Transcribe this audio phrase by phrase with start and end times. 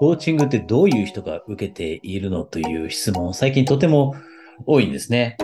[0.00, 4.14] コーチングってどういう人が受けているのという質問、最近とても
[4.64, 5.36] 多いんですね。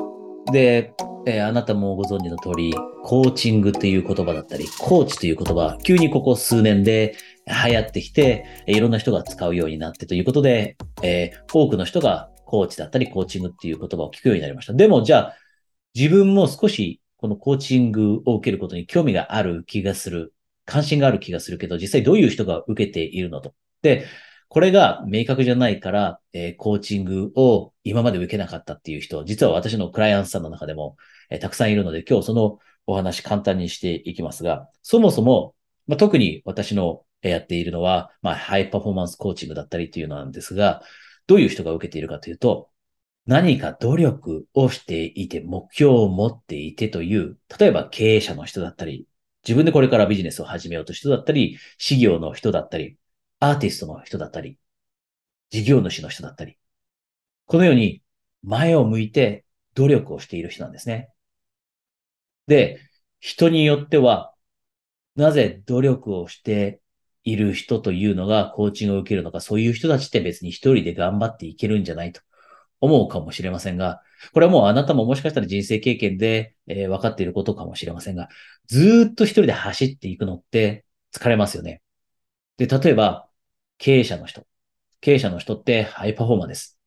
[0.51, 0.95] で、
[1.27, 2.73] えー、あなたもご存知の通り、
[3.05, 7.17] コーチングっていう言葉だったり、コーチという言葉、急にここ数年で
[7.47, 14.73] 流行ってきて、いろんな人が使うようになってということで、えー、多くの人がコーチだったり、コーチングっていう言葉を聞くようになりました。
[14.73, 15.37] でも、じゃあ、
[15.95, 20.33] 自分も少しこのコーチングを受けることに興味がある気がする、
[20.65, 23.53] 関心がある気がするけど、実際どういう人が受けているのと。
[23.83, 24.07] で、
[24.49, 30.97] これが明確じゃないから、えー、コーチングを今まで受けなかったっていう人、実は私のクライアントさんの中でも、
[31.31, 35.55] えー、たくさんいるので、今日そのお話簡単にしていきますが、そもそも、
[35.87, 40.83] まあ、特に私のやっているのは、まあ、ハイパフォーマンスコーチングだったりっていうのなんですが、
[41.27, 42.71] どういう人が受けているかというと、
[43.27, 49.09] 何か努力をしていて、目標を持っていてという、例えば経営者の人だったり、
[49.43, 52.97] 自分でこれからビジネスを始めようとした人だったり、事業の人だったり、
[53.41, 54.59] アーティストの人だったり、
[55.51, 56.59] 事業主の人だったり、
[57.47, 58.03] このように
[58.43, 61.11] 前を向いて努力をしている人なんですね。
[62.47, 62.81] で、
[63.21, 64.33] 人によっては、
[65.17, 66.81] なぜ努力をして
[67.25, 72.21] いる人というのがコーチングを受けるのか、そういう人たちって別に一人で頑張っていけるんじゃないと
[72.81, 78.29] 思うかもしれませんが、これはもうあなたももしかしたら人生経験で、えー、分かっていることかもしれませんが、
[78.67, 81.83] ずっと一人で走っていくのって疲れますよね。
[82.59, 83.29] で、例えば、
[83.79, 84.47] 経営者の人。
[85.01, 86.79] 経営者の人ってハイパフォーマーです。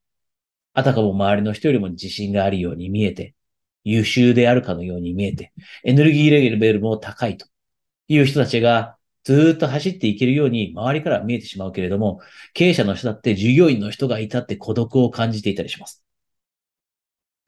[0.73, 3.35] あたかも周りの人よりも自信があるように見えて、
[3.83, 5.53] 優秀であるかのように見えて、
[5.83, 7.47] エネルギーレベルも高いと
[8.07, 12.19] いう人たちがずっと走っていけるように周りから見えてしまうけれども、
[12.53, 16.03] 経営者の人だって従業員の人がいたって孤独を感じていたりします。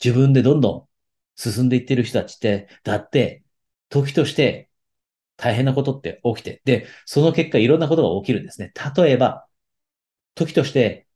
[0.04, 0.88] 自分でどんどん
[1.36, 3.44] 進んでいってる人たちって、だって、
[3.90, 4.70] 時として
[5.42, 8.72] 大変なことって起きて、で、その結果いろんなことが起きるんですね。
[8.96, 9.48] 例えば、
[10.36, 11.08] 時として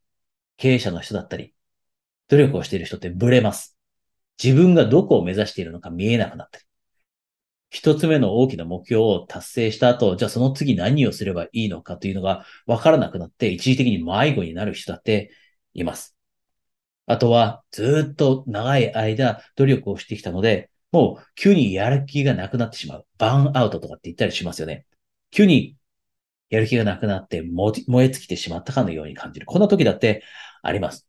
[0.57, 1.53] 経営者の人だったり、
[2.29, 3.77] 努力をしている人ってブレます。
[4.43, 6.65] 自分がどこを目指しているのか見えなくなったり。
[7.69, 15.29] 一つ目の大きな目標を達成した後、じゃあその次何をすればいいのかというのが分からなくなって、一時的に迷子になる人だって
[15.75, 16.17] います。
[17.05, 23.05] あとは、ずっと長い間努力をしてきたので、もう急にやる気がなくなってしまう。
[23.17, 24.85] バーンアウトとかって言ったりしますよね。
[25.29, 25.75] 急に
[26.49, 29.45] やる気がなくなって燃え尽きてしまったかのように感じる。
[29.45, 30.23] こんな時だって
[30.63, 31.05] あります。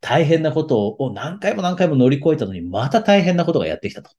[0.00, 4.10] 大変なことを何回も何回も乗り越えたのに、また大変なことがやってきたと。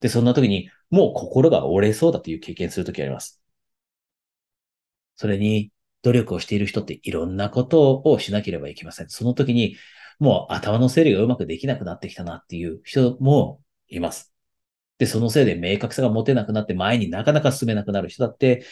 [0.00, 3.40] で、そんな時に、もう心が折れそうだという経験する時あります。
[5.14, 5.70] それに、
[6.02, 9.08] 努力をしている人っていろんなことをしなければいけません。
[9.10, 9.76] その時に、
[10.18, 13.60] もう頭の整理がうまくできなくなってきたなっていう人も
[13.92, 14.32] います。
[14.98, 18.64] で、そのせいで明確さが持てなくなって前になかなか進めなくなる人だって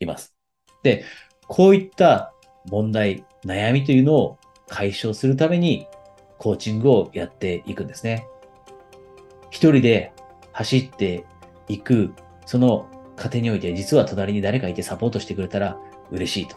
[0.00, 0.34] います。
[0.82, 1.04] で、
[1.48, 2.32] こういった
[2.66, 4.38] 問題、悩みというのを
[4.68, 5.86] 解消するために
[6.38, 8.26] コーチングをやっていくんですね。
[9.50, 10.12] 一人で
[10.52, 11.24] 走って
[11.68, 12.12] いく、
[12.46, 15.78] その過程において、実は隣に誰かいてサポートしてくれたら
[16.10, 16.56] 嬉しいと。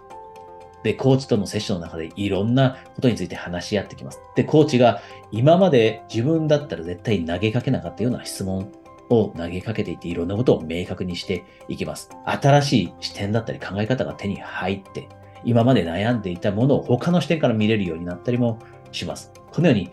[0.84, 4.22] で、コーチとのセッションの中でいろんなことについて話し合ってきます。
[4.36, 5.02] で、コーチが
[5.32, 8.72] 今まで自分だったら絶対投げかけなかったような質問
[9.10, 12.10] を投げかけていっていろんなことを明確にしていきます。
[12.26, 15.08] 新しい視点だったり考え方が手に入って、
[15.44, 18.60] 今まで悩んでいたものを他の視点から見れるようになったりも
[18.92, 19.32] します。
[19.52, 19.92] このように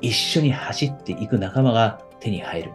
[0.00, 2.72] 一緒に走っていく仲間が手に入る。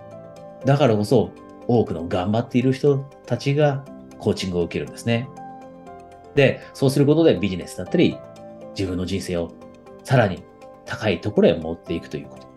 [0.66, 1.32] だからこそ
[1.68, 3.84] 多くの頑張っている人たちが
[4.18, 5.28] コーチングを受けるんですね。
[6.36, 8.18] で、そうすることでビジネスだったり
[8.78, 9.54] 自分の人生を
[10.04, 10.44] さらに
[10.86, 12.48] 高いところへ持っていくということ。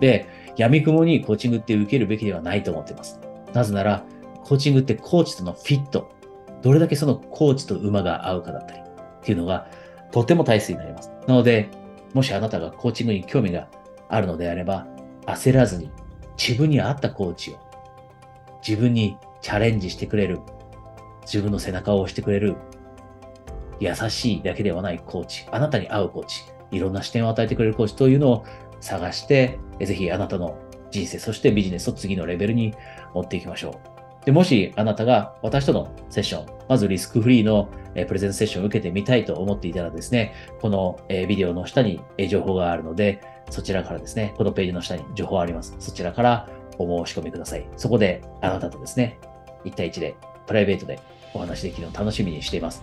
[0.00, 0.26] で、
[0.56, 3.20] 闇雲にコーチングって受けるべきではないと思っています。
[3.52, 4.04] なぜなら、
[4.44, 6.10] コーチングってコーチとのフィット、
[6.62, 8.82] どれだけそのコーチと馬が合うかだったりっ
[9.22, 9.68] ていうのが
[10.12, 11.10] とても大切になります。
[11.26, 11.68] なので、
[12.14, 13.68] もしあなたがコーチングに興味が
[14.08, 14.86] あるのであれば、
[15.26, 15.90] 焦らずに
[16.38, 17.58] 自分に合ったコーチを、
[18.66, 20.40] 自分にチャレンジしてくれる、
[21.22, 22.56] 自分の背中を押してくれる、
[23.80, 28.44] 優しいだけではないコーチ、あなたに合うコーチ、いろんな視点を与えてくれるコーチというのを
[28.80, 30.58] 探して、ぜひあなたの
[30.90, 32.74] 人生、そしてビジネスを次のレベルに
[33.14, 34.26] 持っていきましょう。
[34.26, 40.98] で、もしあなたが私とのセッション、まずリスクフリーのプレゼンセッションを受けてみたいと思っていたらですね、この
[41.28, 45.76] ビデオの下に情報があるので、そちらからですね、このページの下に情報あります。
[45.78, 46.48] そちらから
[46.78, 47.66] お申し込みください。
[47.76, 49.18] そこであなたとですね、
[49.64, 50.16] 1対1で
[50.46, 50.98] プライベートで
[51.32, 52.82] お話できるのを楽しみにしています。